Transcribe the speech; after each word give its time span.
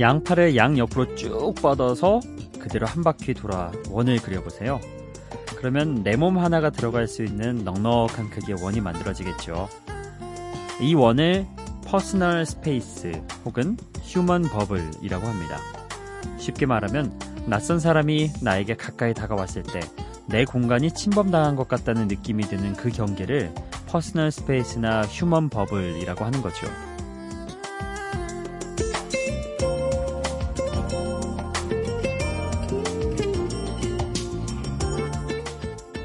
양팔을 0.00 0.56
양옆으로 0.56 1.14
쭉 1.16 1.54
뻗어서 1.60 2.20
그대로 2.58 2.86
한 2.86 3.02
바퀴 3.02 3.34
돌아 3.34 3.70
원을 3.90 4.18
그려보세요. 4.18 4.80
그러면 5.56 6.02
내 6.02 6.16
몸 6.16 6.38
하나가 6.38 6.70
들어갈 6.70 7.06
수 7.08 7.24
있는 7.24 7.64
넉넉한 7.64 8.30
크기의 8.30 8.62
원이 8.62 8.80
만들어지겠죠. 8.80 9.68
이 10.80 10.94
원을 10.94 11.46
personal 11.86 12.44
space 12.46 13.12
혹은 13.44 13.76
human 14.02 14.42
bubble이라고 14.42 15.26
합니다. 15.26 15.58
쉽게 16.38 16.66
말하면 16.66 17.18
낯선 17.46 17.78
사람이 17.78 18.32
나에게 18.42 18.76
가까이 18.76 19.14
다가왔을 19.14 19.62
때 19.62 19.80
내 20.26 20.44
공간이 20.44 20.90
침범당한 20.90 21.54
것 21.54 21.68
같다는 21.68 22.08
느낌이 22.08 22.44
드는 22.44 22.72
그 22.74 22.90
경계를 22.90 23.52
personal 23.86 24.30
space나 24.30 25.02
human 25.02 25.50
bubble이라고 25.50 26.24
하는 26.24 26.40
거죠. 26.40 26.66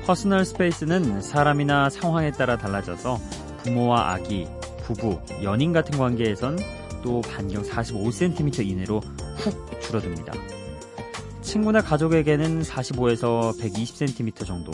personal 0.09 0.43
space는 0.43 1.21
사람이나 1.21 1.91
상황에 1.91 2.31
따라 2.31 2.57
달라져서 2.57 3.19
부모와 3.61 4.13
아기, 4.13 4.47
부부, 4.81 5.19
연인 5.43 5.71
같은 5.71 5.99
관계에선 5.99 6.57
또 7.03 7.21
반경 7.21 7.61
45cm 7.61 8.65
이내로 8.65 9.01
훅 9.37 9.81
줄어듭니다. 9.83 10.33
친구나 11.43 11.81
가족에게는 11.81 12.63
45에서 12.63 13.55
120cm 13.61 14.47
정도, 14.47 14.71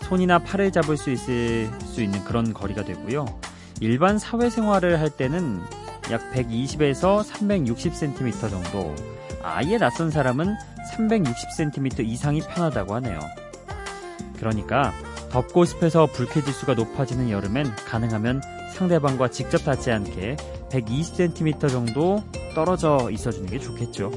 손이나 0.00 0.38
팔을 0.38 0.72
잡을 0.72 0.96
수 0.96 1.10
있을 1.10 1.68
수 1.80 2.00
있는 2.00 2.24
그런 2.24 2.54
거리가 2.54 2.82
되고요. 2.82 3.26
일반 3.82 4.18
사회생활을 4.18 4.98
할 4.98 5.10
때는 5.10 5.60
약 6.10 6.32
120에서 6.32 7.22
360cm 7.24 8.48
정도, 8.48 8.94
아예 9.42 9.76
낯선 9.76 10.10
사람은 10.10 10.54
360cm 10.94 12.06
이상이 12.06 12.40
편하다고 12.40 12.94
하네요. 12.94 13.20
그러니까 14.38 14.92
덥고 15.30 15.64
습해서 15.64 16.06
불쾌지수가 16.06 16.74
높아지는 16.74 17.30
여름엔 17.30 17.74
가능하면 17.86 18.42
상대방과 18.74 19.28
직접 19.28 19.58
닿지 19.58 19.90
않게 19.90 20.36
120cm 20.70 21.68
정도 21.68 22.22
떨어져 22.54 23.08
있어주는 23.10 23.48
게 23.48 23.58
좋겠죠. 23.58 24.10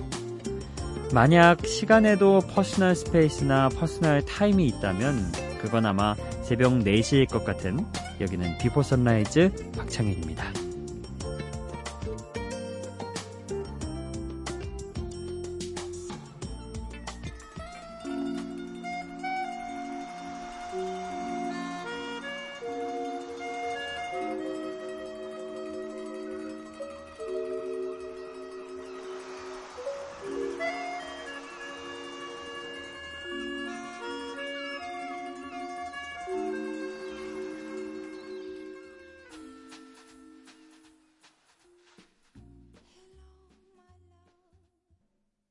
만약 1.14 1.66
시간에도 1.66 2.39
personal 2.40 2.95
space나 2.95 3.70
personal 3.70 4.23
time이 4.26 4.68
있다면 4.67 5.31
그건 5.61 5.86
아마 5.86 6.16
새벽 6.44 6.73
4시일 6.73 7.30
것 7.30 7.44
같은 7.44 7.86
여기는 8.22 8.58
비포 8.59 8.83
선라이즈 8.83 9.72
박창현입니다. 9.78 10.69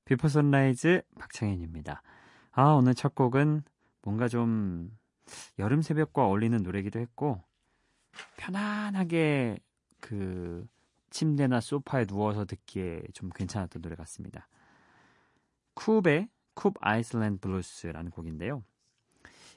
비포 0.09 0.27
선라이즈 0.29 1.03
박창현입니다. 1.19 2.01
아, 2.53 2.63
오늘 2.71 2.95
첫 2.95 3.15
곡은 3.15 3.63
뭔가 4.01 4.27
좀 4.27 4.91
여름 5.59 5.83
새벽과 5.83 6.25
어울리는 6.25 6.63
노래기도 6.63 6.99
했고 6.99 7.45
편안하게 8.39 9.59
그 10.01 10.67
침대나 11.11 11.61
소파에 11.61 12.07
누워서 12.07 12.47
듣기에 12.47 13.03
좀 13.13 13.29
괜찮았던 13.29 13.83
노래 13.83 13.97
같습니다. 13.97 14.49
쿱의 15.75 16.31
Koop 16.55 16.75
Island 16.81 17.41
Blues라는 17.41 18.11
곡인데요. 18.11 18.65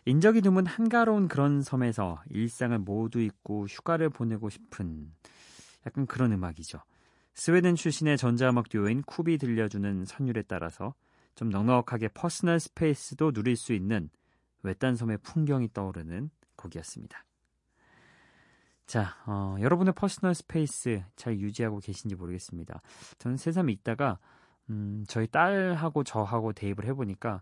인적이 0.04 0.42
드문 0.42 0.66
한가로운 0.66 1.30
그런 1.30 1.62
섬에서 1.62 2.22
일상을 2.30 2.78
모두 2.80 3.22
잊고 3.22 3.68
휴가를 3.68 4.10
보내고 4.10 4.50
싶은 4.50 5.14
약간 5.88 6.06
그런 6.08 6.34
음악이죠. 6.34 6.82
스웨덴 7.34 7.76
출신의 7.76 8.18
전자음악 8.18 8.70
듀오인 8.70 9.04
쿱이 9.04 9.40
들려주는 9.40 10.06
선율에 10.06 10.44
따라서 10.44 10.94
좀 11.36 11.50
넉넉하게 11.50 12.10
personal 12.10 12.60
space도 12.60 13.32
누릴 13.32 13.56
수 13.56 13.74
있는 13.74 14.10
외딴 14.64 14.96
섬의 14.96 15.20
풍경이 15.20 15.70
떠오르는 15.74 16.30
곡이었습니다. 16.56 17.26
자, 18.86 19.16
어, 19.26 19.56
여러분의 19.62 19.94
personal 19.96 20.36
space 20.36 21.04
잘 21.16 21.40
유지하고 21.40 21.80
계신지 21.80 22.16
모르겠습니다. 22.16 22.82
저는 23.18 23.38
새삼 23.38 23.70
있다가 23.70 24.20
음, 24.70 25.06
저희 25.08 25.28
딸하고 25.28 26.04
저하고 26.04 26.52
대입을 26.54 26.86
해보니까 26.86 27.42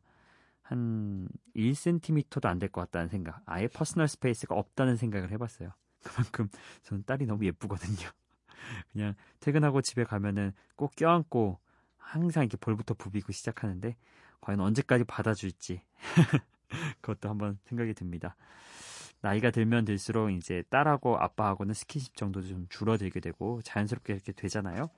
한 0.62 1.28
1cm도 1.56 2.46
안 2.46 2.60
될 2.60 2.70
것 2.70 2.82
같다는 2.82 3.10
생각. 3.10 3.42
아예 3.48 3.68
personal 3.68 4.08
space가 4.08 4.54
없다는 4.56 4.96
생각을 4.96 5.32
해봤어요. 5.32 5.72
그만큼 6.04 6.48
저는 6.84 7.04
딸이 7.06 7.26
너무 7.26 7.44
예쁘거든요. 7.46 8.08
그냥 8.92 9.16
퇴근하고 9.40 9.82
집에 9.82 10.04
가면은 10.04 10.54
꼭 10.76 10.96
껴안고 10.96 11.60
항상 11.98 12.44
이렇게 12.44 12.58
볼부터 12.58 12.94
부비고 12.96 13.32
시작하는데 13.32 13.96
과연 14.42 14.60
언제까지 14.60 15.04
받아줄지 15.04 15.82
그것도 17.02 17.30
한번 17.30 17.60
생각이 17.66 17.94
듭니다. 17.94 18.36
나이가 19.22 19.52
들면 19.52 19.86
들수록 19.86 20.32
이제 20.32 20.64
딸하고 20.70 21.18
아빠하고는 21.18 21.74
스킨십 21.74 22.16
정도도 22.16 22.48
좀 22.48 22.68
줄어들게 22.70 23.20
되고 23.20 23.62
자연스럽게 23.64 24.14
이렇게 24.14 24.32
되잖아요. 24.32 24.90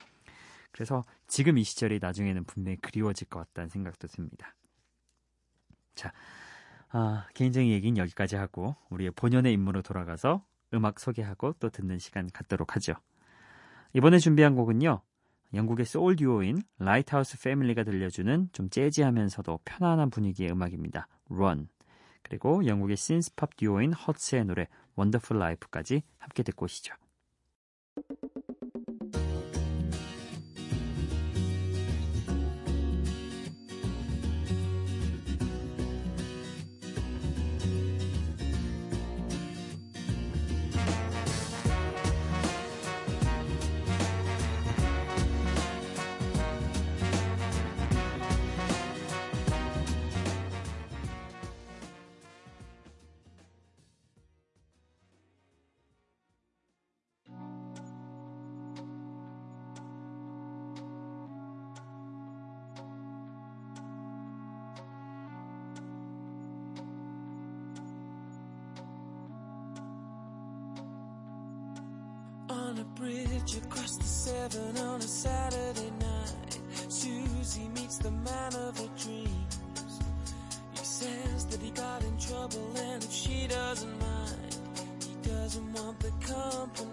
그래서 0.70 1.04
지금 1.26 1.58
이 1.58 1.64
시절이 1.64 1.98
나중에는 2.00 2.44
분명히 2.44 2.76
그리워질 2.76 3.28
것 3.28 3.40
같다는 3.40 3.68
생각도 3.68 4.08
듭니다. 4.08 4.54
자, 5.94 6.12
아, 6.90 7.26
개인적인 7.34 7.70
얘기는 7.70 7.96
여기까지 7.96 8.36
하고 8.36 8.76
우리의 8.90 9.10
본연의 9.10 9.52
인물로 9.52 9.82
돌아가서 9.82 10.44
음악 10.72 11.00
소개하고 11.00 11.54
또 11.54 11.68
듣는 11.68 11.98
시간 11.98 12.30
갖도록 12.30 12.76
하죠. 12.76 12.94
이번에 13.94 14.18
준비한 14.18 14.54
곡은요. 14.54 15.02
영국의 15.54 15.84
소울 15.84 16.16
듀오인 16.16 16.62
라이트하우스 16.78 17.40
패밀리가 17.40 17.84
들려주는 17.84 18.48
좀 18.52 18.70
jazzy하면서도 18.70 19.60
편안한 19.64 20.08
분위기의 20.10 20.50
음악입니다. 20.50 21.08
Run. 21.30 21.68
그리고 22.22 22.64
영국의 22.66 22.96
신스팝 22.96 23.56
듀오인 23.56 23.92
허츠의 23.92 24.46
노래 24.46 24.68
Wonderful 24.94 25.38
Life까지 25.38 26.02
함께 26.18 26.42
듣고 26.42 26.64
오시죠. 26.64 26.94
On 72.72 72.78
a 72.78 72.84
bridge 72.98 73.56
across 73.56 73.96
the 73.98 74.04
Severn 74.04 74.78
on 74.78 74.98
a 75.00 75.02
Saturday 75.02 75.90
night. 76.00 76.58
Susie 76.88 77.68
meets 77.74 77.98
the 77.98 78.10
man 78.10 78.54
of 78.54 78.78
her 78.78 78.88
dreams. 78.96 79.58
He 80.72 80.78
says 80.78 81.44
that 81.46 81.60
he 81.60 81.70
got 81.70 82.02
in 82.02 82.16
trouble 82.16 82.72
and 82.76 83.04
if 83.04 83.12
she 83.12 83.46
doesn't 83.46 83.98
mind, 83.98 84.56
he 85.06 85.28
doesn't 85.28 85.72
want 85.74 86.00
the 86.00 86.12
company. 86.26 86.91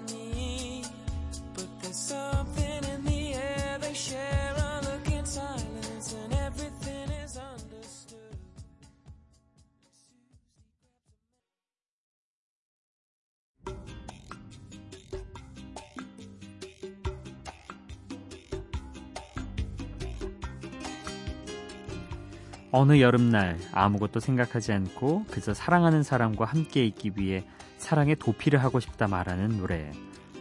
어느 22.72 23.00
여름날 23.00 23.58
아무것도 23.72 24.20
생각하지 24.20 24.74
않고 24.74 25.26
그저 25.32 25.54
사랑하는 25.54 26.04
사람과 26.04 26.46
함께 26.46 26.86
있기 26.86 27.14
위해 27.16 27.44
사랑의 27.78 28.14
도피를 28.16 28.64
하고 28.64 28.80
싶다 28.80 29.08
말하는 29.08 29.58
노래 29.58 29.92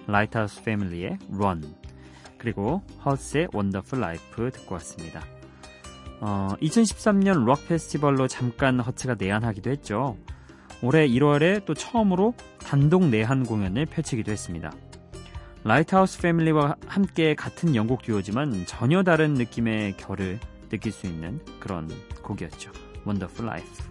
라이트하우스 0.06 0.62
패밀리의 0.62 1.18
Run 1.34 1.64
그리고 2.38 2.82
허츠의 3.04 3.48
Wonderful 3.54 4.02
Life 4.02 4.50
듣고 4.50 4.74
왔습니다. 4.74 5.24
어, 6.20 6.48
2013년 6.60 7.44
록 7.44 7.66
페스티벌로 7.68 8.28
잠깐 8.28 8.80
허츠가 8.80 9.16
내한하기도 9.18 9.70
했죠. 9.70 10.16
올해 10.82 11.08
1월에 11.08 11.64
또 11.64 11.74
처음으로 11.74 12.34
단독 12.58 13.04
내한 13.04 13.44
공연을 13.44 13.86
펼치기도 13.86 14.30
했습니다. 14.30 14.72
라이트하우스 15.64 16.20
패밀리와 16.20 16.76
함께 16.86 17.34
같은 17.34 17.74
영국 17.74 18.02
듀오지만 18.02 18.64
전혀 18.66 19.02
다른 19.02 19.34
느낌의 19.34 19.96
결을 19.96 20.38
느낄 20.68 20.92
수 20.92 21.06
있는 21.06 21.40
그런 21.60 21.88
곡이었죠. 22.22 22.70
Wonderful 23.06 23.48
Life. 23.48 23.84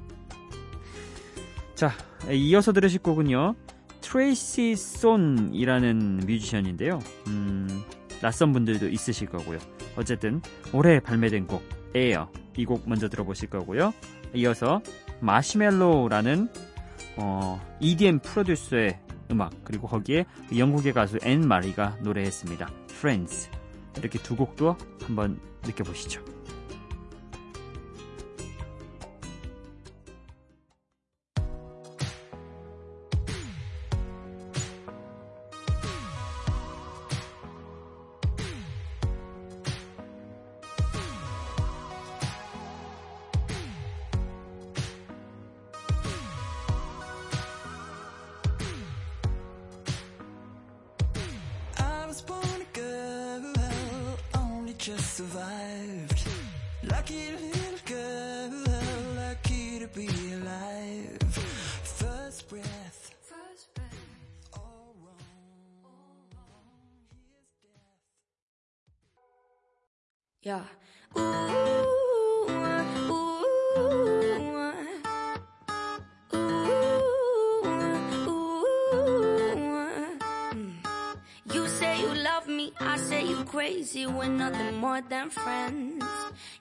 자, 1.75 1.91
이어서 2.31 2.71
들으실 2.73 2.99
곡은요. 3.01 3.55
트레이시 4.01 4.75
손이라는 4.75 6.17
뮤지션인데요. 6.25 6.99
음, 7.27 7.83
낯선 8.21 8.51
분들도 8.53 8.87
있으실 8.89 9.27
거고요. 9.27 9.59
어쨌든 9.97 10.41
올해 10.73 10.99
발매된 10.99 11.47
곡 11.47 11.61
에어 11.93 12.29
이 12.57 12.65
곡 12.65 12.87
먼저 12.89 13.07
들어보실 13.09 13.49
거고요. 13.49 13.93
이어서 14.33 14.81
마시멜로라는 15.19 16.49
어, 17.17 17.61
EDM 17.79 18.19
프로듀서의 18.19 18.99
음악 19.31 19.51
그리고 19.63 19.87
거기에 19.87 20.25
영국의 20.55 20.93
가수 20.93 21.19
앤 21.23 21.47
마리가 21.47 21.97
노래했습니다. 22.01 22.69
Friends 22.91 23.49
이렇게 23.97 24.19
두 24.19 24.35
곡도 24.35 24.77
한번 25.05 25.39
느껴보시죠. 25.65 26.23
Survived. 55.47 56.27
Lucky 56.83 57.31
little 57.31 57.79
girl, 57.85 58.51
lucky 59.15 59.79
to 59.79 59.87
be 59.87 60.07
alive. 60.33 61.17
First 61.83 62.49
breath, 62.49 63.11
all 64.53 64.95
wrong. 65.03 65.13
Yeah. 70.41 70.63
Ooh, 71.17 71.86
crazy. 83.47 84.05
We're 84.05 84.27
nothing 84.27 84.77
more 84.77 85.01
than 85.01 85.29
friends. 85.29 86.03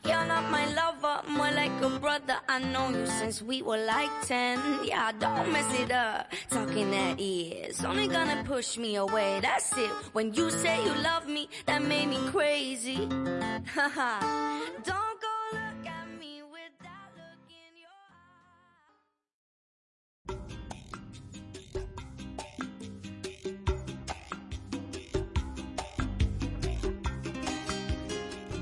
You're 0.04 0.24
not 0.24 0.50
my 0.50 0.66
lover, 0.74 1.28
more 1.28 1.50
like 1.50 1.72
a 1.82 1.90
brother. 1.98 2.36
I 2.48 2.58
know 2.60 2.90
you 2.90 3.06
since 3.06 3.42
we 3.42 3.62
were 3.62 3.78
like 3.84 4.10
10. 4.22 4.84
Yeah, 4.84 5.12
don't 5.18 5.52
mess 5.52 5.68
it 5.78 5.90
up. 5.90 6.32
Talking 6.50 6.90
that 6.92 7.20
ears, 7.20 7.84
only 7.84 8.08
gonna 8.08 8.42
push 8.44 8.78
me 8.78 8.96
away. 8.96 9.40
That's 9.40 9.76
it. 9.76 9.90
When 10.12 10.32
you 10.34 10.50
say 10.50 10.84
you 10.84 10.94
love 11.02 11.26
me, 11.26 11.48
that 11.66 11.82
made 11.82 12.08
me 12.08 12.18
crazy. 12.30 13.08
Haha. 13.74 14.20
don't 14.84 15.15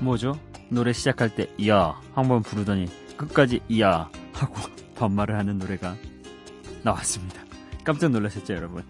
뭐죠? 0.05 0.39
노래 0.69 0.93
시작할 0.93 1.33
때 1.33 1.47
이야 1.57 1.99
한번 2.13 2.43
부르더니 2.43 2.87
끝까지 3.17 3.59
이야 3.67 4.09
하고 4.33 4.55
반말을 4.95 5.35
하는 5.35 5.57
노래가 5.57 5.95
나왔습니다. 6.83 7.41
깜짝 7.83 8.11
놀라셨죠, 8.11 8.53
여러분? 8.53 8.83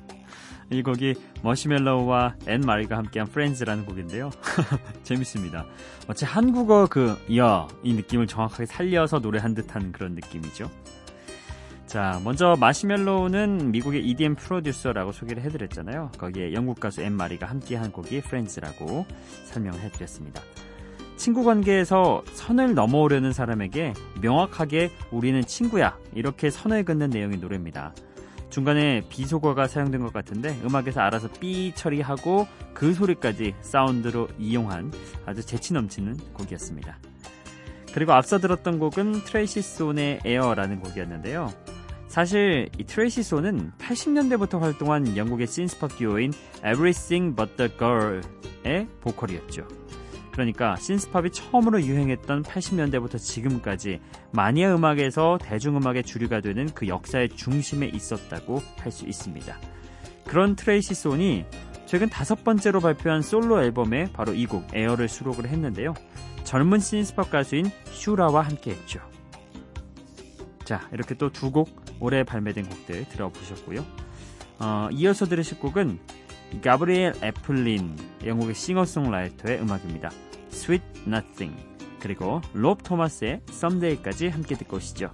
이 0.71 0.81
곡이 0.83 1.15
머시멜로우와 1.41 2.35
앤 2.47 2.61
마리가 2.61 2.97
함께한 2.97 3.29
Friends라는 3.29 3.85
곡인데요. 3.85 4.29
재밌습니다. 5.03 5.65
마치 6.07 6.25
한국어 6.25 6.87
그 6.87 7.17
이야 7.29 7.67
이 7.83 7.93
느낌을 7.93 8.27
정확하게 8.27 8.65
살려서 8.65 9.19
노래한 9.19 9.53
듯한 9.53 9.91
그런 9.93 10.15
느낌이죠. 10.15 10.69
자, 11.85 12.19
먼저 12.23 12.57
마시멜로우는 12.59 13.71
미국의 13.71 14.05
EDM 14.05 14.35
프로듀서라고 14.35 15.11
소개를 15.13 15.43
해드렸잖아요. 15.43 16.11
거기에 16.17 16.51
영국 16.53 16.79
가수 16.79 17.01
앤 17.01 17.13
마리가 17.13 17.45
함께한 17.45 17.91
곡이 17.91 18.21
Friends라고 18.21 19.05
설명을 19.45 19.79
해드렸습니다. 19.79 20.41
친구 21.15 21.43
관계에서 21.43 22.23
선을 22.33 22.73
넘어오려는 22.73 23.33
사람에게 23.33 23.93
명확하게 24.21 24.91
우리는 25.11 25.41
친구야 25.41 25.97
이렇게 26.13 26.49
선을 26.49 26.83
긋는 26.83 27.09
내용의 27.09 27.39
노래입니다. 27.39 27.93
중간에 28.49 29.01
비속어가 29.09 29.67
사용된 29.67 30.01
것 30.01 30.13
같은데 30.13 30.57
음악에서 30.63 31.01
알아서 31.01 31.27
삐 31.39 31.73
처리하고 31.75 32.47
그 32.73 32.93
소리까지 32.93 33.55
사운드로 33.61 34.29
이용한 34.39 34.93
아주 35.25 35.45
재치 35.45 35.73
넘치는 35.73 36.17
곡이었습니다. 36.33 36.97
그리고 37.93 38.13
앞서 38.13 38.39
들었던 38.39 38.79
곡은 38.79 39.23
트레이시 39.23 39.61
손의 39.61 40.19
Air라는 40.25 40.81
곡이었는데요. 40.81 41.51
사실 42.07 42.69
이 42.77 42.83
트레이시 42.85 43.23
손은 43.23 43.71
80년대부터 43.77 44.59
활동한 44.59 45.17
영국의 45.17 45.47
신스팝 45.47 45.97
듀오인 45.97 46.31
Everything 46.59 47.35
But 47.35 47.55
The 47.57 47.71
Girl의 47.77 48.87
보컬이었죠. 49.01 49.67
그러니까 50.35 50.75
synth-pop이 50.75 51.31
처음으로 51.31 51.81
유행했던 51.81 52.43
80년대부터 52.43 53.17
지금까지 53.17 54.01
마니아 54.31 54.75
음악에서 54.75 55.39
대중음악의 55.41 56.03
주류가 56.03 56.41
되는 56.41 56.67
그 56.73 56.89
역사의 56.89 57.29
중심에 57.29 57.87
있었다고 57.87 58.61
할 58.77 58.91
수 58.91 59.05
있습니다. 59.05 59.57
그런 60.25 60.57
트레이시 60.57 60.93
손이 60.93 61.45
최근 61.85 62.09
다섯 62.09 62.43
번째로 62.43 62.81
발표한 62.81 63.21
솔로 63.21 63.63
앨범에 63.63 64.11
바로 64.11 64.33
이 64.33 64.45
곡 64.45 64.67
Air를 64.75 65.07
수록을 65.07 65.47
했는데요. 65.47 65.93
젊은 66.43 66.79
신스팝 66.79 67.29
가수인 67.29 67.71
슈라와 67.91 68.41
함께 68.41 68.71
했죠. 68.71 68.99
자 70.65 70.87
이렇게 70.91 71.15
또 71.15 71.29
두 71.29 71.49
곡 71.51 71.69
올해 72.01 72.23
발매된 72.25 72.67
곡들 72.67 73.07
들어보셨고요. 73.07 73.85
어, 74.59 74.89
이어서 74.91 75.25
들으실 75.25 75.59
곡은 75.59 75.99
가브리엘 76.61 77.13
애플린 77.23 77.95
영국의 78.25 78.55
싱어송라이터의 78.55 79.61
음악입니다. 79.61 80.11
Sweet 80.51 80.85
Nothing 81.07 81.55
그리고 81.99 82.41
롭 82.53 82.83
토마스의 82.83 83.41
Someday까지 83.49 84.27
함께 84.27 84.55
듣고 84.55 84.77
오시죠. 84.77 85.11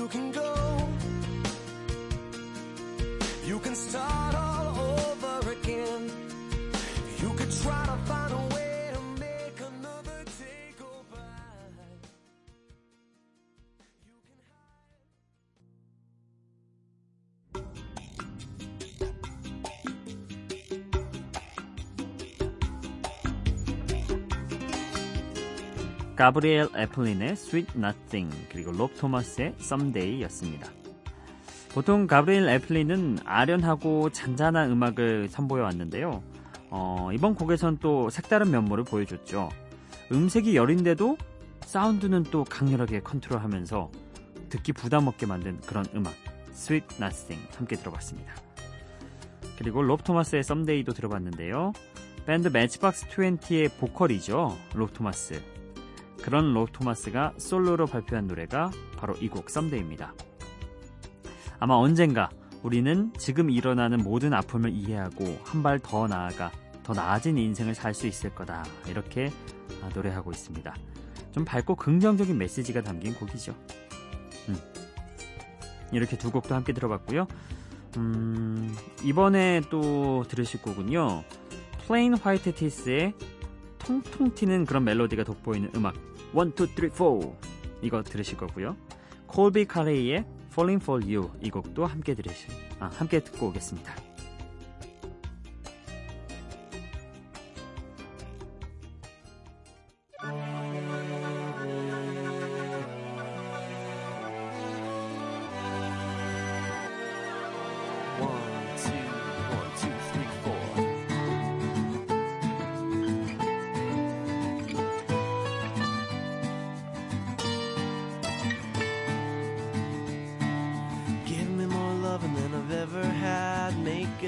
You 0.00 0.08
can 0.08 0.32
go. 0.32 0.88
You 3.44 3.58
can 3.58 3.74
start 3.74 4.34
all 4.34 4.78
over 4.78 5.50
again. 5.52 6.10
You 7.20 7.28
could 7.36 7.52
try 7.62 7.84
to 7.84 7.96
find 8.08 8.19
가브리엘 26.20 26.68
애플린의 26.76 27.30
Sweet 27.30 27.78
Nothing 27.78 28.48
그리고 28.52 28.72
롭 28.72 28.94
토마스의 28.94 29.54
Someday였습니다. 29.58 30.68
보통 31.72 32.06
가브리엘 32.06 32.46
애플린은 32.46 33.20
아련하고 33.24 34.10
잔잔한 34.10 34.70
음악을 34.70 35.28
선보여 35.30 35.62
왔는데요. 35.62 36.22
어, 36.68 37.08
이번 37.14 37.34
곡에선 37.34 37.78
또 37.78 38.10
색다른 38.10 38.50
면모를 38.50 38.84
보여줬죠. 38.84 39.48
음색이 40.12 40.56
여린데도 40.56 41.16
사운드는 41.62 42.24
또 42.24 42.44
강렬하게 42.44 43.00
컨트롤하면서 43.00 43.90
듣기 44.50 44.74
부담 44.74 45.06
없게 45.06 45.24
만든 45.24 45.58
그런 45.62 45.86
음악 45.94 46.12
Sweet 46.50 46.96
Nothing 47.02 47.48
함께 47.56 47.76
들어봤습니다. 47.76 48.34
그리고 49.56 49.80
롭 49.80 50.04
토마스의 50.04 50.40
Someday도 50.40 50.92
들어봤는데요. 50.92 51.72
밴드 52.26 52.48
매치박스 52.48 53.08
20의 53.08 53.70
보컬이죠. 53.80 54.54
롭 54.74 54.92
토마스. 54.92 55.59
그런 56.22 56.52
롭 56.52 56.70
토마스가 56.72 57.34
솔로로 57.38 57.86
발표한 57.86 58.26
노래가 58.26 58.70
바로 58.96 59.14
이곡 59.14 59.46
Someday입니다. 59.48 60.14
아마 61.58 61.74
언젠가 61.74 62.28
우리는 62.62 63.12
지금 63.18 63.50
일어나는 63.50 63.98
모든 64.02 64.34
아픔을 64.34 64.70
이해하고 64.70 65.38
한 65.44 65.62
발 65.62 65.78
더 65.78 66.06
나아가 66.06 66.50
더 66.82 66.92
나아진 66.92 67.38
인생을 67.38 67.74
살 67.74 67.94
수 67.94 68.06
있을 68.06 68.34
거다. 68.34 68.64
이렇게 68.88 69.30
노래하고 69.94 70.30
있습니다. 70.30 70.74
좀 71.32 71.44
밝고 71.44 71.76
긍정적인 71.76 72.36
메시지가 72.36 72.82
담긴 72.82 73.14
곡이죠. 73.14 73.54
음. 74.48 74.56
이렇게 75.92 76.18
두 76.18 76.30
곡도 76.30 76.54
함께 76.54 76.72
들어봤고요. 76.72 77.26
음, 77.96 78.76
이번에 79.02 79.62
또 79.70 80.24
들으실 80.28 80.62
곡은요. 80.62 81.24
플레인 81.86 82.14
화이트 82.14 82.54
티스의 82.54 83.14
통통 83.78 84.34
튀는 84.34 84.64
그런 84.66 84.84
멜로디가 84.84 85.24
돋보이는 85.24 85.70
음악 85.74 85.94
1, 86.34 86.52
2, 86.58 86.90
3, 86.90 86.90
4 86.90 87.50
이거 87.82 88.02
들으실 88.02 88.36
거고요. 88.36 88.76
콜비 89.26 89.66
칼레이의 89.66 90.24
Falling 90.50 90.82
for 90.82 91.02
You 91.02 91.30
이 91.40 91.50
곡도 91.50 91.86
함께 91.86 92.14
들으실 92.14 92.50
아, 92.80 92.90
함께 92.92 93.20
듣고 93.20 93.48
오겠습니다. 93.48 94.10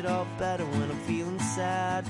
It 0.05 0.11
all 0.11 0.27
better 0.39 0.65
when 0.65 0.91
I'm 0.91 0.99
feeling 1.01 1.39
sad. 1.39 2.02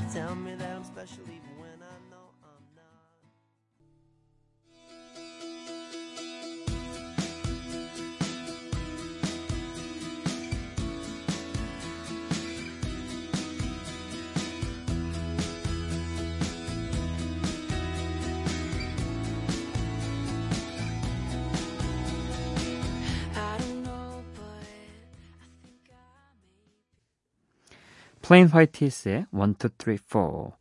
플레인 28.23 28.47
화이트 28.47 28.81
티스의 28.81 29.15
1, 29.15 29.25
2, 29.25 29.27
3, 29.31 29.99
4 30.09 30.57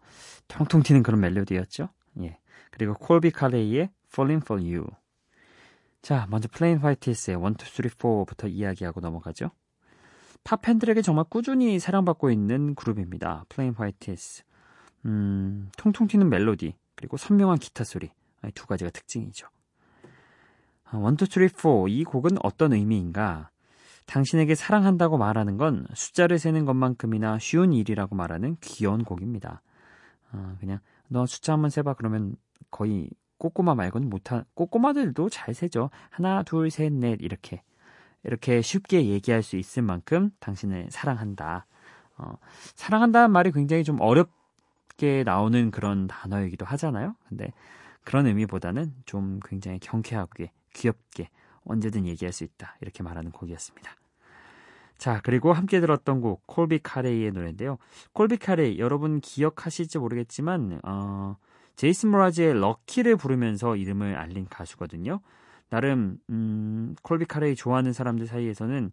통통 0.48 0.84
튀는 0.84 1.04
그런 1.04 1.22
멜로디였죠. 1.22 1.90
예. 2.22 2.38
그리고 2.72 2.94
콜비 2.96 3.32
칼레이의 3.32 3.92
Falling 4.12 4.44
for 4.44 4.62
You. 4.62 4.88
자, 6.02 6.28
먼저 6.30 6.50
플레인 6.52 6.80
화이트 6.80 7.09
티스의 7.09 7.38
1, 7.38 7.42
2, 7.42 7.44
3, 7.44 7.56
4부터 7.98 8.50
이야기하고 8.52 9.00
넘어가죠. 9.00 9.52
팝 10.44 10.62
팬들에게 10.62 11.02
정말 11.04 11.26
꾸준히 11.30 11.80
사랑받고 11.80 12.32
있는 12.32 12.74
그룹입니다. 12.74 13.46
플레인 13.48 13.74
화이트 13.74 14.11
티스. 14.11 14.44
음, 15.06 15.70
통통 15.78 16.08
튀는 16.08 16.28
멜로디, 16.30 16.76
그리고 16.96 17.18
선명한 17.18 17.60
기타 17.60 17.84
소리. 17.84 18.12
이 18.48 18.54
두 18.54 18.66
가지가 18.66 18.90
특징이죠. 18.90 19.48
아, 20.86 20.98
1, 20.98 21.14
2, 21.14 21.26
3, 21.30 21.48
4. 21.48 21.86
이 21.90 22.04
곡은 22.04 22.38
어떤 22.42 22.74
의미인가? 22.74 23.51
당신에게 24.12 24.56
사랑한다고 24.56 25.18
말하는 25.18 25.56
건 25.56 25.86
숫자를 25.94 26.38
세는 26.38 26.66
것만큼이나 26.66 27.40
쉬운 27.40 27.72
일이라고 27.72 28.14
말하는 28.14 28.58
귀여운 28.60 29.06
곡입니다. 29.06 29.62
어, 30.34 30.58
그냥 30.60 30.80
너 31.08 31.26
숫자 31.26 31.54
한번 31.54 31.70
세봐 31.70 31.94
그러면 31.94 32.36
거의 32.70 33.10
꼬꼬마 33.38 33.74
말고는 33.74 34.10
못한 34.10 34.44
꼬꼬마들도 34.54 35.30
잘 35.30 35.54
세죠. 35.54 35.90
하나 36.10 36.44
둘 36.44 36.70
셋 36.70 36.92
넷 36.92 37.22
이렇게 37.22 37.64
이렇게 38.24 38.62
쉽게 38.62 39.08
얘기할 39.08 39.44
수 39.44 39.56
있을 39.56 39.82
만큼 39.82 40.32
당신을 40.42 40.88
사랑한다. 40.90 41.66
어, 42.18 42.34
사랑한다는 42.76 43.32
말이 43.32 43.54
굉장히 43.54 43.86
좀 43.86 43.98
어렵게 44.02 45.24
나오는 45.24 45.72
그런 45.72 46.08
단어이기도 46.08 46.66
하잖아요. 46.66 47.16
근데 47.30 47.54
그런 48.04 48.28
의미보다는 48.28 48.94
좀 49.06 49.40
굉장히 49.46 49.80
경쾌하게 49.80 50.52
귀엽게 50.74 51.30
언제든 51.64 52.06
얘기할 52.08 52.34
수 52.34 52.44
있다. 52.44 52.76
이렇게 52.82 53.04
말하는 53.04 53.32
곡이었습니다. 53.32 54.01
자, 55.02 55.20
그리고 55.24 55.52
함께 55.52 55.80
들었던 55.80 56.22
곡 56.22 56.46
콜비 56.46 56.78
카레이의 56.84 57.32
노래인데요. 57.32 57.80
콜비 58.14 58.38
카레이 58.38 58.78
여러분 58.78 59.20
기억하실지 59.20 59.98
모르겠지만 59.98 60.80
어, 60.84 61.38
제이슨 61.76 62.10
모라즈의 62.10 62.54
럭키를 62.60 63.16
부르면서 63.16 63.78
이름을 63.78 64.16
알린 64.16 64.46
가수거든요. 64.48 65.22
나름 65.72 66.20
음, 66.30 66.96
콜비 67.02 67.26
카레이 67.26 67.56
좋아하는 67.56 67.94
사람들 67.94 68.28
사이에서는 68.28 68.92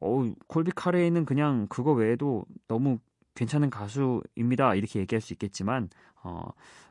어, 0.00 0.32
콜비 0.46 0.70
카레이는 0.74 1.26
그냥 1.26 1.66
그거 1.68 1.92
외에도 1.92 2.46
너무 2.66 2.98
괜찮은 3.34 3.68
가수입니다. 3.68 4.74
이렇게 4.74 5.00
얘기할 5.00 5.20
수 5.20 5.34
있겠지만 5.34 5.90
어, 6.22 6.48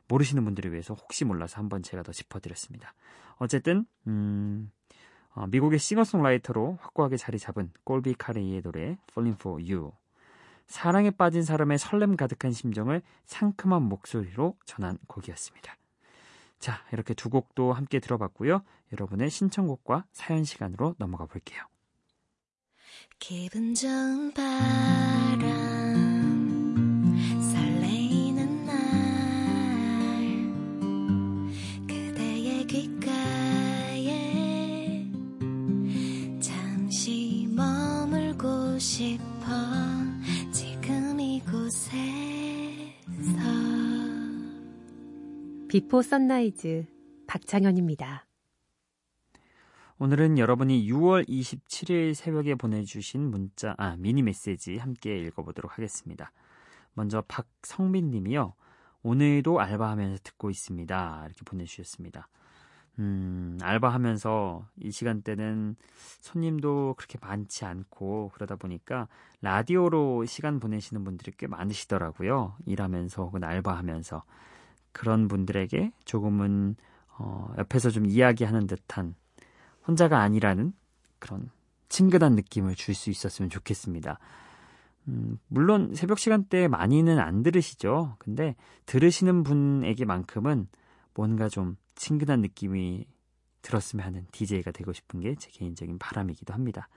모르시는 0.07 0.45
분들을 0.45 0.71
위해서 0.71 0.93
혹시 0.93 1.25
몰라서 1.25 1.57
한번 1.57 1.81
제가 1.81 2.03
더 2.03 2.11
짚어드렸습니다. 2.11 2.93
어쨌든 3.37 3.87
음, 4.05 4.69
어, 4.69 4.80
미국의 5.49 5.79
싱어송라이터로 5.79 6.77
확고하게 6.81 7.17
자리 7.17 7.39
잡은 7.39 7.71
꼴비 7.83 8.15
카레이의 8.15 8.61
노래 8.61 8.97
Falling 9.11 9.39
for 9.39 9.61
You 9.61 9.91
사랑에 10.67 11.11
빠진 11.11 11.43
사람의 11.43 11.77
설렘 11.79 12.15
가득한 12.15 12.51
심정을 12.53 13.01
상큼한 13.25 13.83
목소리로 13.83 14.55
전한 14.65 14.97
곡이었습니다. 15.07 15.75
자, 16.59 16.85
이렇게 16.93 17.13
두 17.13 17.29
곡도 17.29 17.73
함께 17.73 17.99
들어봤고요. 17.99 18.63
여러분의 18.93 19.29
신청곡과 19.29 20.05
사연 20.11 20.43
시간으로 20.43 20.95
넘어가 20.97 21.25
볼게요. 21.25 21.61
기분 23.19 23.73
좋은 23.73 24.33
바람 24.33 25.80
비포 45.71 46.01
선라이즈 46.01 46.85
박창현입니다. 47.27 48.25
오늘은 49.99 50.37
여러분이 50.37 50.85
6월 50.91 51.25
27일 51.29 52.13
새벽에 52.13 52.55
보내주신 52.55 53.31
문자, 53.31 53.73
아, 53.77 53.95
미니 53.97 54.21
메시지 54.21 54.75
함께 54.75 55.17
읽어보도록 55.19 55.77
하겠습니다. 55.77 56.33
먼저 56.93 57.23
박성민 57.25 58.11
님이요. 58.11 58.53
오늘도 59.01 59.61
알바하면서 59.61 60.19
듣고 60.25 60.49
있습니다. 60.49 61.21
이렇게 61.27 61.41
보내주셨습니다. 61.45 62.27
음, 62.99 63.57
알바하면서 63.61 64.67
이 64.81 64.91
시간대는 64.91 65.77
손님도 66.19 66.95
그렇게 66.97 67.17
많지 67.21 67.63
않고 67.63 68.31
그러다 68.33 68.57
보니까 68.57 69.07
라디오로 69.39 70.25
시간 70.25 70.59
보내시는 70.59 71.05
분들이 71.05 71.31
꽤 71.37 71.47
많으시더라고요. 71.47 72.57
일하면서 72.65 73.23
혹은 73.23 73.45
알바하면서. 73.45 74.21
그런 74.91 75.27
분들에게 75.27 75.91
조금은 76.05 76.75
어, 77.17 77.53
옆에서 77.57 77.89
좀 77.89 78.05
이야기하는 78.05 78.67
듯한 78.67 79.15
혼자가 79.87 80.19
아니라는 80.21 80.73
그런 81.19 81.49
친근한 81.89 82.35
느낌을 82.35 82.75
줄 82.75 82.95
수 82.95 83.09
있었으면 83.09 83.49
좋겠습니다. 83.49 84.19
음, 85.07 85.39
물론 85.47 85.93
새벽 85.95 86.19
시간대에 86.19 86.67
많이는 86.67 87.19
안 87.19 87.43
들으시죠. 87.43 88.15
근데 88.19 88.55
들으시는 88.85 89.43
분에게만큼은 89.43 90.67
뭔가 91.13 91.49
좀 91.49 91.75
친근한 91.95 92.41
느낌이 92.41 93.05
들었으면 93.61 94.05
하는 94.05 94.25
DJ가 94.31 94.71
되고 94.71 94.93
싶은 94.93 95.19
게 95.19 95.35
제 95.35 95.49
개인적인 95.51 95.99
바람이기도 95.99 96.53
합니다. 96.53 96.87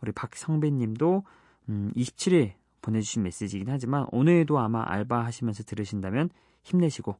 우리 0.00 0.12
박성배 0.12 0.70
님도 0.70 1.24
음, 1.68 1.92
27일 1.96 2.52
보내주신 2.80 3.22
메시지이긴 3.24 3.68
하지만 3.70 4.06
오늘도 4.12 4.58
아마 4.58 4.84
알바 4.86 5.24
하시면서 5.24 5.64
들으신다면 5.64 6.30
힘내시고 6.62 7.16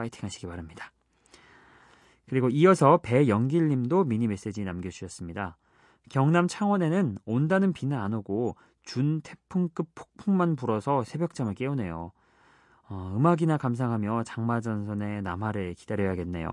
파이팅 0.00 0.24
하시기 0.24 0.46
바랍니다. 0.46 0.92
그리고 2.26 2.48
이어서 2.48 2.98
배영길님도 3.02 4.04
미니 4.04 4.28
메시지 4.28 4.64
남겨주셨습니다. 4.64 5.58
경남 6.08 6.48
창원에는 6.48 7.18
온다는 7.26 7.74
비는 7.74 7.98
안 7.98 8.14
오고 8.14 8.56
준 8.82 9.20
태풍급 9.20 9.88
폭풍만 9.94 10.56
불어서 10.56 11.04
새벽잠을 11.04 11.54
깨우네요. 11.54 12.12
어, 12.88 13.14
음악이나 13.14 13.58
감상하며 13.58 14.24
장마전선의 14.24 15.22
남하를 15.22 15.74
기다려야겠네요. 15.74 16.48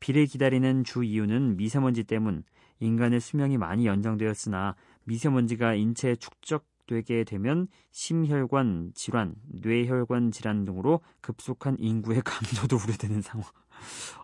비를 0.00 0.26
기다리는 0.26 0.82
주 0.82 1.04
이유는 1.04 1.56
미세먼지 1.56 2.02
때문 2.02 2.42
인간의 2.80 3.20
수명이 3.20 3.58
많이 3.58 3.86
연장되었으나 3.86 4.74
미세먼지가 5.04 5.74
인체에 5.74 6.16
축적 6.16 6.64
되게 6.86 7.24
되면 7.24 7.68
심혈관 7.90 8.92
질환, 8.94 9.34
뇌혈관 9.48 10.30
질환 10.30 10.64
등으로 10.64 11.00
급속한 11.20 11.76
인구의 11.78 12.22
감소도 12.24 12.76
우려되는 12.76 13.22
상황. 13.22 13.46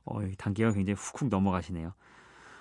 어, 0.04 0.21
단계가 0.38 0.73
굉장히 0.73 0.95
훅훅 0.95 1.28
넘어가시네요. 1.28 1.92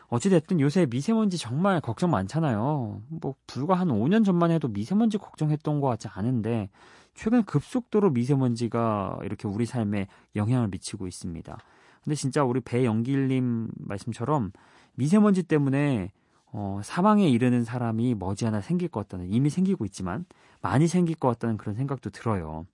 어찌됐든 0.07 0.59
요새 0.59 0.85
미세먼지 0.85 1.37
정말 1.37 1.79
걱정 1.79 2.11
많잖아요. 2.11 3.01
뭐, 3.07 3.35
불과 3.47 3.75
한 3.75 3.87
5년 3.87 4.25
전만 4.25 4.51
해도 4.51 4.67
미세먼지 4.67 5.17
걱정했던 5.17 5.79
것 5.79 5.87
같지 5.87 6.09
않은데, 6.09 6.69
최근 7.13 7.43
급속도로 7.43 8.11
미세먼지가 8.11 9.19
이렇게 9.23 9.47
우리 9.47 9.65
삶에 9.65 10.07
영향을 10.35 10.67
미치고 10.67 11.07
있습니다. 11.07 11.57
근데 12.03 12.15
진짜 12.15 12.43
우리 12.43 12.59
배영길님 12.61 13.69
말씀처럼 13.77 14.51
미세먼지 14.95 15.43
때문에 15.43 16.11
어, 16.51 16.81
사망에 16.83 17.29
이르는 17.29 17.63
사람이 17.63 18.15
머지않아 18.15 18.61
생길 18.61 18.89
것 18.89 19.01
같다는, 19.01 19.31
이미 19.31 19.49
생기고 19.49 19.85
있지만 19.85 20.25
많이 20.61 20.87
생길 20.87 21.15
것 21.15 21.29
같다는 21.29 21.57
그런 21.57 21.75
생각도 21.75 22.09
들어요. 22.09 22.65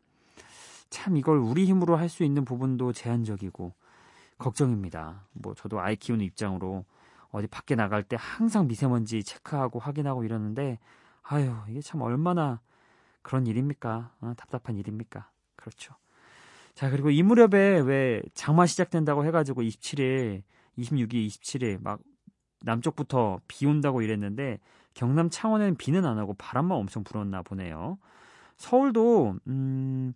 참 0.90 1.18
이걸 1.18 1.38
우리 1.38 1.66
힘으로 1.66 1.96
할 1.98 2.10
수 2.10 2.24
있는 2.24 2.46
부분도 2.46 2.94
제한적이고, 2.94 3.74
걱정입니다. 4.38 5.26
뭐 5.34 5.54
저도 5.56 5.80
아이 5.82 5.96
키우는 5.96 6.26
입장으로 6.26 6.86
어디 7.32 7.48
밖에 7.48 7.76
나갈 7.76 8.04
때 8.04 8.16
항상 8.20 8.68
미세먼지 8.68 9.24
체크하고 9.24 9.80
확인하고 9.80 10.24
이러는데 10.24 10.80
아유 11.24 11.54
이게 11.70 11.82
참 11.82 12.02
얼마나 12.02 12.62
그런 13.22 13.48
일입니까? 13.48 14.14
어, 14.22 14.34
답답한 14.38 14.78
일입니까? 14.78 15.30
그렇죠. 15.56 15.96
자 16.76 16.90
그리고 16.90 17.10
이 17.10 17.24
무렵에 17.24 17.80
왜 17.82 18.22
장마 18.34 18.66
시작된다고 18.68 19.26
해가지고 19.26 19.64
27일, 19.64 20.44
26일, 20.78 21.28
27일 21.28 21.82
막 21.82 22.00
남쪽부터 22.62 23.40
비 23.48 23.66
온다고 23.66 24.02
이랬는데 24.02 24.60
경남 24.94 25.30
창원에는 25.30 25.76
비는 25.76 26.06
안 26.06 26.18
하고 26.18 26.34
바람만 26.34 26.78
엄청 26.78 27.04
불었나 27.04 27.42
보네요. 27.44 27.98
서울도 28.58 29.36
음, 29.48 30.14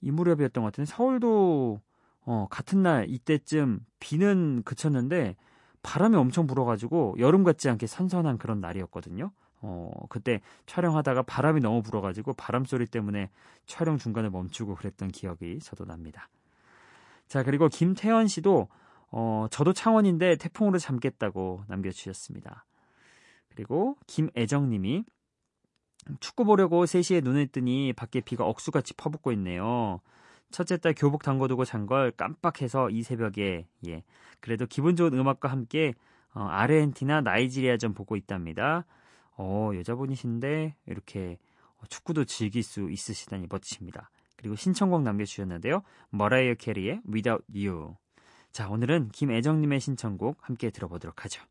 이 0.00 0.10
무렵이었던 0.10 0.62
것 0.62 0.72
같은데 0.72 0.90
서울도 0.90 1.80
어, 2.26 2.46
같은 2.50 2.82
날 2.82 3.06
이때쯤 3.08 3.80
비는 4.00 4.62
그쳤는데 4.64 5.36
바람이 5.82 6.16
엄청 6.16 6.46
불어가지고 6.46 7.16
여름 7.18 7.44
같지 7.44 7.68
않게 7.68 7.86
선선한 7.86 8.38
그런 8.38 8.60
날이었거든요. 8.60 9.30
어, 9.60 9.90
그때 10.08 10.40
촬영하다가 10.66 11.22
바람이 11.22 11.60
너무 11.60 11.82
불어가지고 11.82 12.34
바람 12.34 12.64
소리 12.64 12.86
때문에 12.86 13.30
촬영 13.66 13.96
중간에 13.98 14.28
멈추고 14.28 14.74
그랬던 14.74 15.08
기억이 15.08 15.58
저도 15.60 15.84
납니다. 15.84 16.28
자, 17.28 17.42
그리고 17.42 17.68
김태현 17.68 18.28
씨도, 18.28 18.68
어, 19.16 19.46
저도 19.48 19.72
창원인데 19.72 20.34
태풍으로 20.36 20.78
잠겠다고 20.78 21.62
남겨주셨습니다. 21.68 22.66
그리고 23.48 23.96
김애정 24.08 24.68
님이 24.70 25.04
축구 26.18 26.44
보려고 26.44 26.84
3시에 26.84 27.22
눈을 27.22 27.46
뜨니 27.46 27.92
밖에 27.92 28.20
비가 28.20 28.44
억수같이 28.44 28.92
퍼붓고 28.94 29.30
있네요. 29.32 30.00
첫째 30.50 30.76
딸 30.78 30.94
교복 30.96 31.22
담궈두고 31.22 31.64
잔 31.64 31.86
걸 31.86 32.10
깜빡해서 32.10 32.90
이 32.90 33.04
새벽에 33.04 33.68
예 33.86 34.02
그래도 34.40 34.66
기분 34.66 34.96
좋은 34.96 35.14
음악과 35.14 35.48
함께 35.48 35.94
어, 36.34 36.40
아르헨티나 36.42 37.20
나이지리아전 37.20 37.94
보고 37.94 38.16
있답니다. 38.16 38.84
어 39.36 39.70
여자분이신데 39.76 40.74
이렇게 40.86 41.38
축구도 41.88 42.24
즐길 42.24 42.64
수 42.64 42.90
있으시다니 42.90 43.46
멋지십니다. 43.48 44.10
그리고 44.36 44.56
신청곡 44.56 45.02
남겨주셨는데요. 45.02 45.82
머라이어 46.10 46.54
캐리의 46.54 47.02
Without 47.08 47.44
You. 47.54 47.94
자 48.54 48.68
오늘은 48.68 49.08
김애정님의 49.08 49.80
신청곡 49.80 50.38
함께 50.40 50.70
들어보도록 50.70 51.24
하죠. 51.24 51.42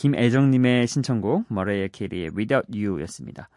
김애정님의 0.00 0.86
신청곡 0.86 1.44
머라이어 1.48 1.88
캐리의 1.88 2.30
Without 2.34 2.66
You였습니다. 2.72 3.50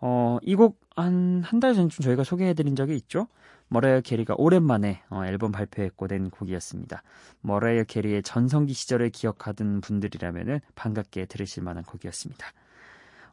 어, 0.00 0.38
이 0.42 0.56
곡 0.56 0.80
한 0.96 1.44
한 1.44 1.60
달 1.60 1.74
전쯤 1.74 2.02
저희가 2.02 2.24
소개해드린 2.24 2.74
적이 2.74 2.96
있죠. 2.96 3.28
머라이어 3.68 4.00
캐리가 4.00 4.34
오랜만에 4.38 5.02
어, 5.08 5.24
앨범 5.24 5.52
발표했고 5.52 6.08
낸 6.08 6.30
곡이었습니다. 6.30 7.04
머라이어 7.42 7.84
캐리의 7.84 8.24
전성기 8.24 8.72
시절을 8.72 9.10
기억하던 9.10 9.80
분들이라면 9.80 10.60
반갑게 10.74 11.26
들으실 11.26 11.62
만한 11.62 11.84
곡이었습니다. 11.84 12.44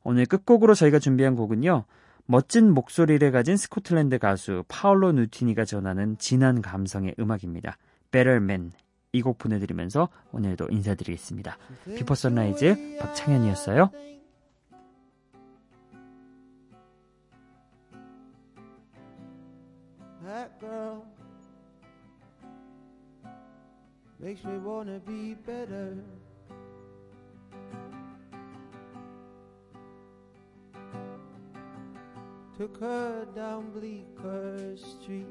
오늘 0.04 0.28
끝곡으로 0.28 0.76
저희가 0.76 1.00
준비한 1.00 1.36
곡은요. 1.36 1.86
멋진 2.28 2.72
목소리를 2.72 3.32
가진 3.32 3.58
스코틀랜드 3.58 4.20
가수 4.20 4.64
파울로 4.68 5.14
누티니가 5.14 5.66
전하는 5.66 6.16
진한 6.20 6.62
감성의 6.62 7.16
음악입니다. 7.20 7.78
Better 8.12 8.38
Man 8.38 8.72
이 9.16 9.22
곡 9.22 9.38
보내드리면서 9.38 10.10
오늘도 10.34 10.68
인사드리겠습니다. 10.70 11.58
비포 11.96 12.16
선라이즈 12.16 12.98
박창현이었어요. 13.00 13.90
That 20.24 20.60
girl 20.60 21.04
makes 24.20 24.44
me 24.44 24.58
wanna 24.58 25.00
be 25.06 25.36
better. 25.46 25.96
Took 32.58 32.78
her 32.80 33.26
down 33.36 33.72
Bleecker 33.74 34.76
Street. 34.78 35.28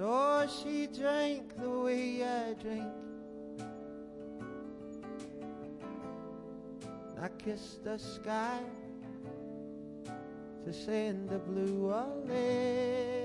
So 0.00 0.48
she 0.48 0.86
drank 0.86 1.60
the 1.60 1.68
way 1.68 2.24
I 2.24 2.54
drink. 2.54 2.88
I 7.20 7.28
kissed 7.36 7.84
the 7.84 7.98
sky 7.98 8.60
to 10.64 10.72
send 10.72 11.28
the 11.28 11.38
blue 11.38 11.90
a 11.90 13.19